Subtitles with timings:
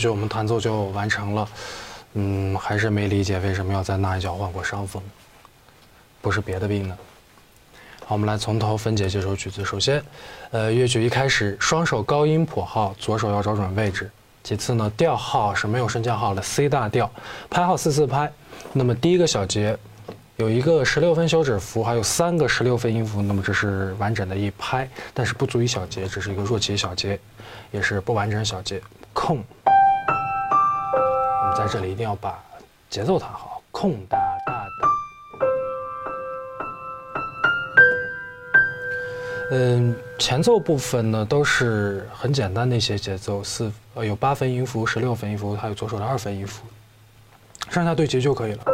[0.00, 1.48] 就，我们弹奏就完成了。
[2.14, 5.00] 嗯，还是没理解为什么要在那一脚换过伤风，
[6.20, 6.98] 不是别的病呢。
[8.04, 9.64] 好，我们来从头分解这首曲子。
[9.64, 10.02] 首先，
[10.50, 14.10] 呃，乐曲一开始，双手高音谱号，左手要找准位置。
[14.42, 17.08] 其次呢，调号是没有升降号的 C 大调，
[17.48, 18.32] 拍号四四拍。
[18.72, 19.78] 那么第一个小节
[20.36, 27.20] 有一个十六分休止符，还有三个十六分音符，那么这是完整的一拍，但是不足以小节，这是一个弱起小节，
[27.70, 28.82] 也是不完整小节。
[29.12, 29.44] 空，
[31.56, 32.38] 在这里一定要把
[32.88, 33.62] 节奏弹好。
[33.72, 34.88] 空哒哒哒。
[39.52, 46.64] 嗯，前奏部分呢都是很简单的一些节奏，四呃有八分音符、十六分音符，还有左手的二分音符，
[47.68, 48.64] 上下对齐就可以了。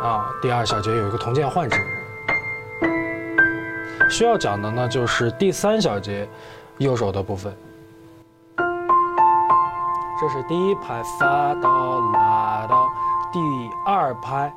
[0.00, 1.76] 啊，第二小节有一个同键换指。
[4.08, 6.28] 需要讲的呢，就是第三小节
[6.78, 7.52] 右手的部分。
[10.20, 12.88] 这是第一拍发到拉到，
[13.32, 13.40] 第
[13.84, 14.52] 二拍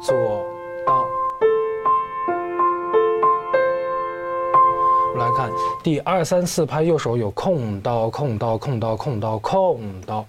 [0.00, 0.14] 左
[0.86, 1.04] 到。
[5.12, 5.50] 我们来看
[5.82, 10.24] 第二三四拍，右手有空刀空刀空刀空刀空刀，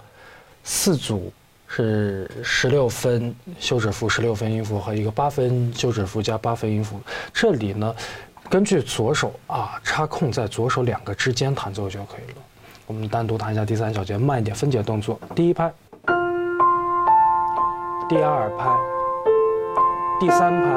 [0.64, 1.32] 四组
[1.66, 7.00] 是十六分休止符、十六分音符和一个八分休止符加八分音符。
[7.34, 7.96] 这里呢。
[8.50, 12.42] 根据左手啊，插空在左手两个之间弹奏就可以了。
[12.92, 15.18] 我们单独弹一下第三小节，慢一点分解动作。
[15.34, 15.72] 第一拍，
[18.10, 18.78] 第二拍，
[20.20, 20.68] 第三拍，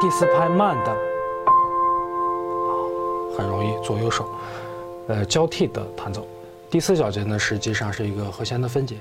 [0.00, 0.96] 第四拍慢的，
[3.36, 4.26] 很容易左右手
[5.08, 6.26] 呃交替的弹奏。
[6.70, 8.96] 第四小节呢，实际上是一个和弦的分解。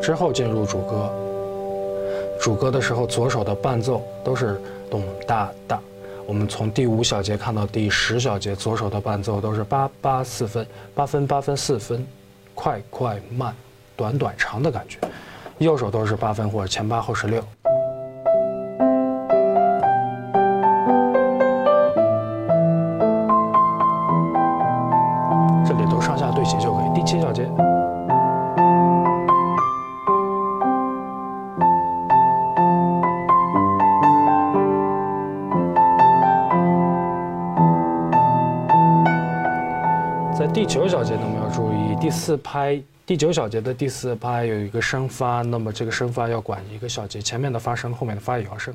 [0.00, 1.10] 之后进入主歌，
[2.42, 4.60] 主歌的时候，左手的伴奏都是
[4.90, 5.78] 咚哒哒。
[6.26, 12.04] 我们从第五小节看到第十小节，左手的伴奏都是八八四分，八分八分四分，
[12.52, 13.54] 快快慢，
[13.94, 14.98] 短短长的感觉。
[15.58, 17.40] 右手都是八分或者前八后十六。
[25.64, 26.92] 这里都上下对齐就可以。
[26.92, 27.48] 第七小节。
[41.02, 42.80] 小节，呢，我们要注意第四拍。
[43.04, 48.72] 第九小节的第四拍有一个升发，那么这个升发要管一个小节，前面的发声，后面的发也要升。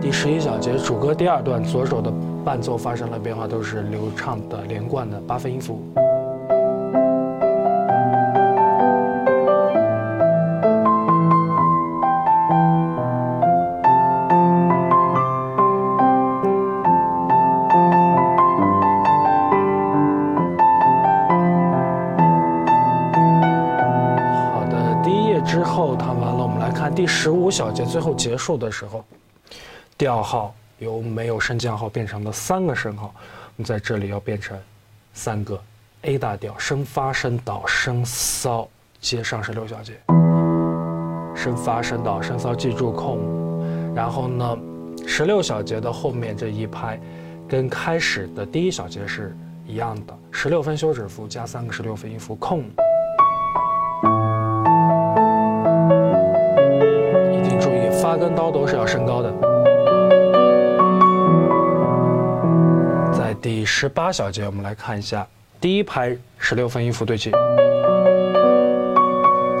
[0.00, 2.12] 第十一小节主歌第二段，左手的
[2.44, 5.82] 伴奏发生了变化，都是流畅的、连贯的八分音符。
[27.02, 29.04] 第十五小节最后结束的时候，
[29.98, 34.56] 调号由没有升降号变成了三个升号，我们在这里要变成
[35.12, 35.60] 三个
[36.02, 38.68] A 大调，升发升导升骚，
[39.00, 39.94] 接上十六小节。
[41.34, 43.18] 升发升导升骚，记住空。
[43.96, 44.56] 然后呢，
[45.04, 47.00] 十六小节的后面这一拍，
[47.48, 52.62] 跟开始的第一小节是一样的，十六分休止符加三个十六分音符空。
[58.18, 59.32] 定注意，发跟刀都是要升高的。
[63.12, 65.26] 在第十八小节，我们来看一下。
[65.60, 67.30] 第一拍十六分音符对齐，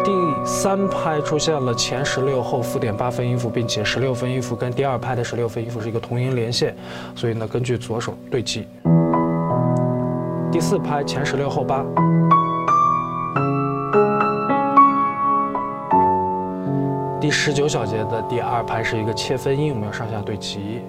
[0.02, 0.10] 第
[0.44, 6.74] 三拍出现了前十六后附点八分音符，并且十六分音符跟第二拍的十六分音符是一个同音连线，
[7.14, 8.66] 所以呢，根据左手对齐。
[10.50, 11.84] 第四拍前十六后八，
[17.22, 20.82] 第十九小节的第二拍是一个切分音，我们要上下对齐。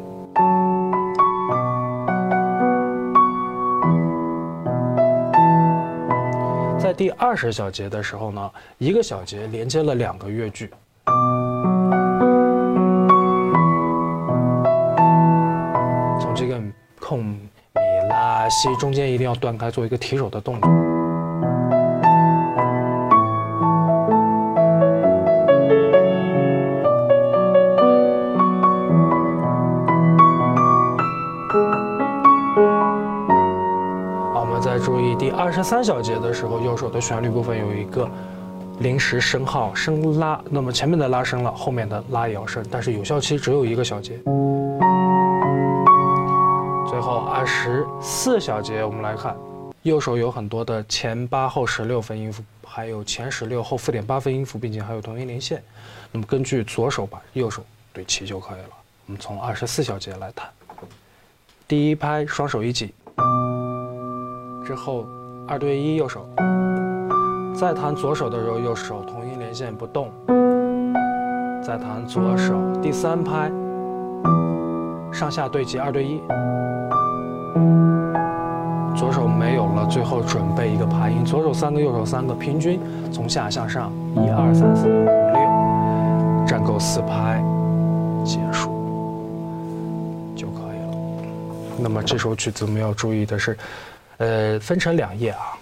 [6.80, 10.72] 在第二十小节的时候呢，一个小节连接了两个乐句，
[16.20, 16.60] 从这个
[17.00, 17.40] 空米
[18.10, 20.93] 拉西中间一定要断开，做一个提手的动作。
[35.64, 38.10] 三小节的时候，右手的旋律部分有一个
[38.80, 44.20] 临时升号升拉，那么前面的拉升了，后面的拉也要升，但是有效期只有一个小节。
[46.90, 49.36] 最后二十四小节，我们来看，
[49.84, 55.64] 右手有很多的前八后十六分音符，还有前十六后附点八分音符，并且还有同音连线。
[56.12, 57.64] 那么根据左手把右手
[57.94, 58.70] 对齐就可以了。
[59.08, 60.48] 我们从二十四小节来弹，
[61.68, 62.94] 第一拍双手一起。
[64.66, 65.06] 之后，
[65.46, 66.26] 二对一，右手。
[67.54, 70.10] 再弹左手的时候，右手同音连线不动。
[71.62, 73.52] 再弹左手，第三拍，
[75.12, 76.22] 上下对齐，二对一。
[78.96, 82.80] 左手没有了，最后准备一个爬音，左手三个，右手三个，平均
[83.12, 87.44] 从下向上，一二三四五六，站够四拍，
[88.24, 88.70] 结束
[90.36, 90.98] 就可以了。
[91.78, 93.58] 那么这首曲子我们要注意的是。
[94.18, 95.58] 呃，分成两页啊，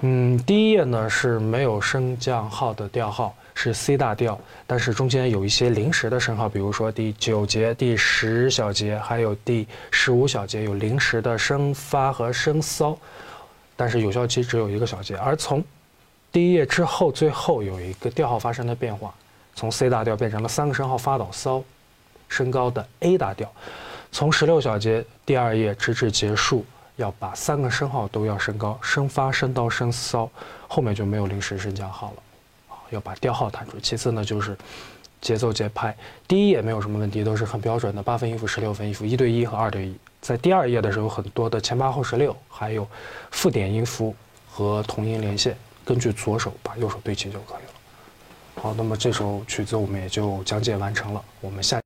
[0.00, 12.96] 嗯，第一页呢是没有升降号的调号，是 C 大调，但是中间有一些临时的升号，比如说第九节、第十小节，还有第十五小节有临时的升发和升骚，
[13.74, 15.16] 但是有效期只有一个小节。
[15.16, 15.64] 而从
[16.30, 19.14] 第一页之后，最后有一个调号发生了变化，
[19.54, 21.62] 从 C 大调变成了三个升号发导骚，
[22.28, 23.50] 升高的 A 大调，
[24.12, 26.64] 从十六小节第二页直至结束。
[26.96, 30.28] 要把三个升号都要升高，升发、升到、升骚，
[30.66, 33.78] 后面就没有临时升降号了，啊，要把调号弹出。
[33.78, 34.56] 其次呢，就是
[35.20, 35.96] 节奏节拍，
[36.26, 39.96] 第一页没有什么问题，都是很标准的八分音符、十六分音符，一对一和二对一。
[40.20, 42.86] 在第二页的时候，很多的前八后十六，还有
[43.30, 44.14] 附点音符
[44.50, 48.62] 和同音连线，根据左手把右手对齐就可以了。
[48.62, 51.74] 好，那么这首曲子我们也就讲解完成了，我们下。